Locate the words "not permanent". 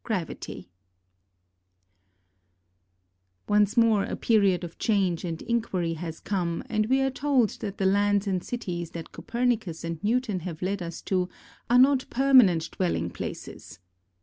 11.77-12.71